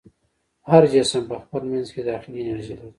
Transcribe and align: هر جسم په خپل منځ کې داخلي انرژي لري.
هر 0.69 0.83
جسم 0.93 1.21
په 1.29 1.35
خپل 1.43 1.61
منځ 1.71 1.87
کې 1.93 2.01
داخلي 2.09 2.37
انرژي 2.41 2.75
لري. 2.79 2.89